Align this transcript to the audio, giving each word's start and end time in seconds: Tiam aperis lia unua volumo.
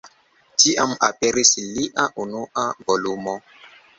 Tiam 0.61 0.93
aperis 1.07 1.51
lia 1.75 2.07
unua 2.25 2.65
volumo. 2.87 3.37